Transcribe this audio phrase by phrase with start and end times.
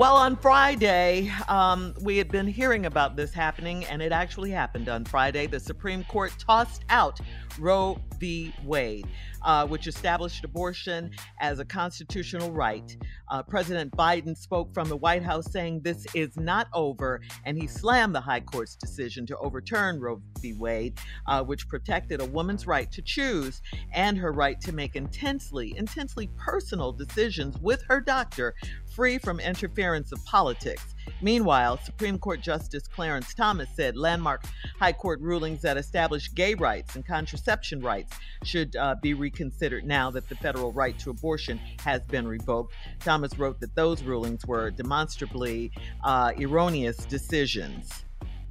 [0.00, 4.88] Well, on Friday, um, we had been hearing about this happening, and it actually happened
[4.88, 5.46] on Friday.
[5.46, 7.20] The Supreme Court tossed out
[7.58, 8.54] Roe v.
[8.64, 9.06] Wade,
[9.42, 12.96] uh, which established abortion as a constitutional right.
[13.28, 17.66] Uh, President Biden spoke from the White House saying this is not over, and he
[17.66, 20.54] slammed the High Court's decision to overturn Roe v.
[20.54, 23.60] Wade, uh, which protected a woman's right to choose
[23.92, 28.54] and her right to make intensely, intensely personal decisions with her doctor
[28.94, 30.94] free from interference of politics.
[31.22, 34.44] Meanwhile, Supreme Court Justice Clarence Thomas said landmark
[34.78, 40.10] High Court rulings that establish gay rights and contraception rights should uh, be reconsidered now
[40.12, 42.72] that the federal right to abortion has been revoked.
[43.00, 45.72] Thomas wrote that those rulings were demonstrably
[46.04, 48.04] uh, erroneous decisions.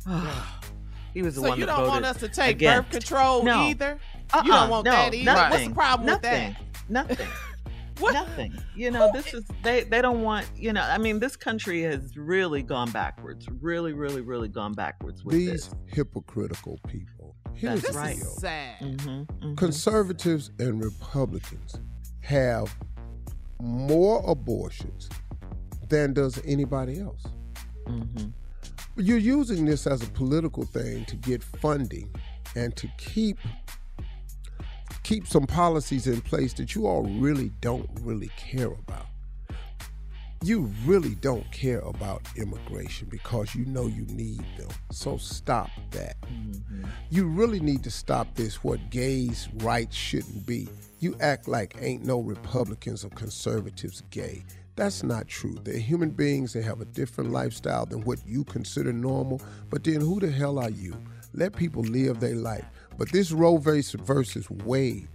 [1.14, 2.92] he was the so one you that don't voted want us to take against.
[2.92, 3.62] birth control No.
[3.68, 4.00] either?
[4.34, 5.26] Uh-uh, you don't want no, that either?
[5.26, 6.90] Nothing, What's the problem nothing, with that?
[6.90, 7.28] Nothing.
[8.02, 8.54] Nothing.
[8.76, 12.16] You know, this is they they don't want, you know, I mean this country has
[12.18, 13.48] really gone backwards.
[13.62, 15.76] Really, really, really gone backwards with These this.
[15.88, 17.36] hypocritical people.
[17.54, 18.16] Here's That's the right.
[18.16, 18.26] deal.
[18.26, 18.80] Sad.
[18.80, 21.80] Mm-hmm, Conservatives and Republicans
[22.22, 22.74] have
[23.62, 25.10] more abortions
[25.90, 27.24] than does anybody else.
[27.88, 28.30] mm-hmm.
[28.96, 32.10] You're using this as a political thing to get funding
[32.56, 33.38] and to keep
[35.10, 39.08] keep some policies in place that you all really don't really care about.
[40.44, 44.70] You really don't care about immigration because you know you need them.
[44.92, 46.16] So stop that.
[46.22, 46.86] Mm-hmm.
[47.10, 50.70] You really need to stop this what gays' rights shouldn't be.
[51.00, 54.44] You act like ain't no Republicans or conservatives gay.
[54.76, 55.58] That's not true.
[55.64, 56.54] They're human beings.
[56.54, 59.42] They have a different lifestyle than what you consider normal.
[59.72, 60.96] But then who the hell are you?
[61.34, 62.66] Let people live their life.
[63.00, 65.08] But this Roe versus Wade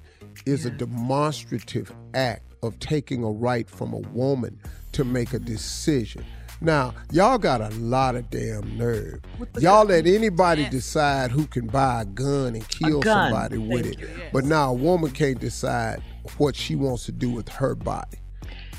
[0.47, 4.59] is a demonstrative act of taking a right from a woman
[4.93, 6.25] to make a decision.
[6.63, 9.21] Now, y'all got a lot of damn nerve.
[9.59, 9.89] Y'all gun?
[9.89, 13.31] let anybody decide who can buy a gun and kill gun.
[13.33, 14.01] somebody with Thank it.
[14.01, 14.09] you.
[14.33, 16.03] But now a woman can't decide
[16.39, 18.17] what she wants to do with her body.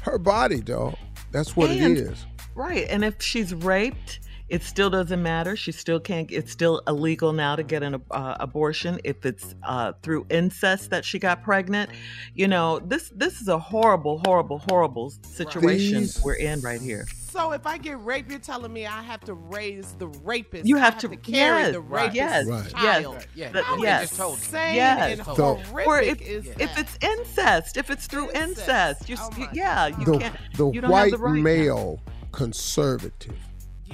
[0.02, 0.96] Her body, dog.
[1.32, 2.26] That's what And- it is.
[2.56, 2.88] Right.
[2.90, 5.56] And if she's raped, it still doesn't matter.
[5.56, 9.94] She still can't, it's still illegal now to get an uh, abortion if it's uh,
[10.04, 11.90] through incest that she got pregnant.
[12.36, 17.06] You know, this this is a horrible, horrible, horrible situation These- we're in right here.
[17.36, 20.66] So if I get raped, you're telling me I have to raise the rapist.
[20.66, 22.70] You I have to- carry yes, the right, rapist yes, Right.
[22.72, 23.16] child.
[23.16, 24.18] yes, Yeah, That- How yes.
[24.20, 25.20] insane Yes.
[25.20, 26.80] and So- horrific Or if, is if that?
[26.80, 28.60] it's incest, if it's through Incest.
[28.60, 30.36] incest, you, s- Oh my yeah, you The, can't.
[30.56, 31.42] the you don't white have the right now.
[31.44, 32.00] male
[32.32, 33.36] conservative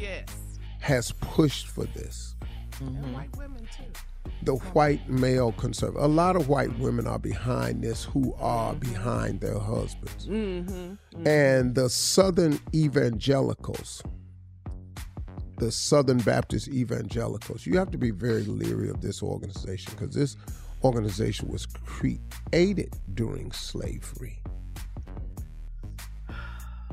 [0.02, 0.26] yes,
[0.80, 2.36] has pushed for this.
[2.80, 3.14] Mm-hmm.
[3.14, 3.84] white women too.
[4.44, 6.02] The white male conservative.
[6.02, 10.28] A lot of white women are behind this who are behind their husbands.
[10.28, 11.28] Mm-hmm.
[11.28, 14.02] and the Southern evangelicals,
[15.58, 20.36] the Southern Baptist evangelicals, you have to be very leery of this organization because this
[20.84, 24.42] organization was created during slavery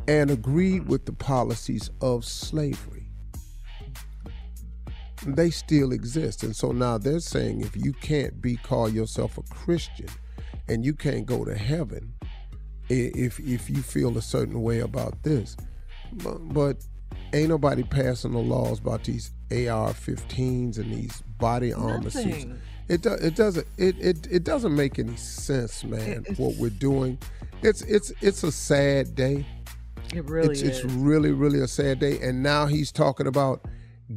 [0.08, 3.04] and agreed with the policies of slavery.
[5.26, 6.42] They still exist.
[6.42, 10.08] And so now they're saying if you can't be call yourself a Christian
[10.68, 12.14] and you can't go to heaven,
[12.88, 15.56] if if you feel a certain way about this.
[16.12, 16.76] But, but
[17.34, 22.24] ain't nobody passing the laws about these AR-15s and these body armor suits.
[22.26, 22.58] Nothing.
[22.88, 26.24] It do, it doesn't it, it it doesn't make any sense, man.
[26.26, 27.18] It- what we're doing,
[27.62, 29.44] it's it's it's a sad day.
[30.14, 30.84] It really it's is.
[30.84, 32.18] it's really really a sad day.
[32.20, 33.64] And now he's talking about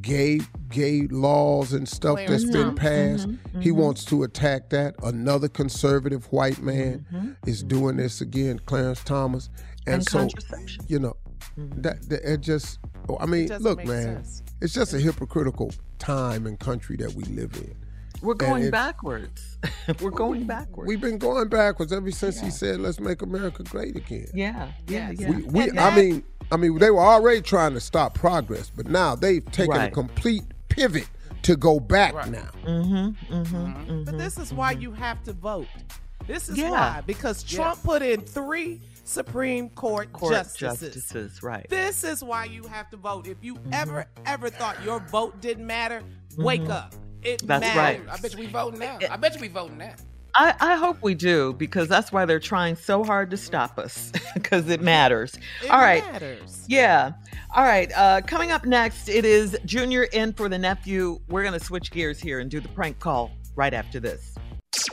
[0.02, 0.40] gay
[0.70, 2.52] gay laws and stuff that's Mm-hmm.
[2.54, 3.28] been passed.
[3.60, 4.96] He wants to attack that.
[5.04, 9.50] Another conservative white man is doing this again, Clarence Thomas.
[9.88, 10.18] And, Mm-hmm.
[10.18, 10.48] And so
[10.88, 11.18] you know
[11.58, 12.80] that, that it just
[13.20, 14.44] I mean, look, man, sense.
[14.62, 17.76] it's just a hypocritical time and country that we live in.
[18.22, 19.58] We're going backwards.
[20.02, 20.88] We're going backwards.
[20.88, 25.12] We've been going backwards ever since he said, "Let's make America great again." yeah, yeah,
[25.12, 25.30] yeah.
[25.32, 28.88] We, we And I mean, I mean, they were already trying to stop progress, but
[28.88, 31.08] now they've taken a complete pivot
[31.44, 32.30] to go back Right.
[32.30, 32.50] now.
[32.64, 34.04] mm-hmm, mm-hmm, mm-hmm.
[34.04, 35.68] But this is why you have to vote.
[36.28, 36.70] This is Yeah.
[36.72, 40.94] why because Trump put in three Supreme Court, Court justices.
[40.94, 41.66] justices, right.
[41.70, 43.26] This is why you have to vote.
[43.28, 43.74] If you Mm-hmm.
[43.74, 46.04] ever ever thought your vote didn't matter,
[46.38, 46.94] wake up.
[47.24, 48.04] It That's right.
[48.06, 48.20] matters.
[48.20, 48.98] I bet you we voting now.
[49.10, 49.94] I bet you we voting now.
[50.34, 54.12] I, I hope we do because that's why they're trying so hard to stop us
[54.34, 55.36] because it matters.
[55.64, 56.04] It All right.
[56.12, 56.66] matters.
[56.68, 57.12] Yeah.
[57.54, 57.92] All right.
[57.96, 61.20] Uh, coming up next, it is Junior in for the nephew.
[61.28, 64.36] We're going to switch gears here and do the prank call right after this.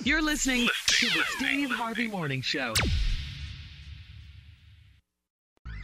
[0.03, 2.75] You're listening to the Steve Harvey Morning Show.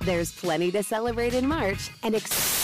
[0.01, 2.64] There's plenty to celebrate in March and ex-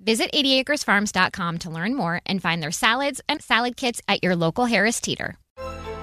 [0.00, 4.66] Visit 80acresfarms.com to learn more and find their salads and salad kits at your local
[4.66, 5.36] Harris Teeter.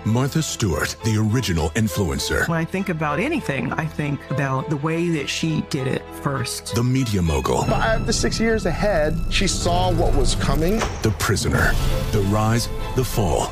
[0.05, 2.47] Martha Stewart, the original influencer.
[2.47, 6.75] When I think about anything, I think about the way that she did it first.
[6.75, 7.63] The media mogul.
[7.63, 10.77] Five to six years ahead, she saw what was coming.
[11.01, 11.71] The prisoner.
[12.11, 13.51] The rise, the fall,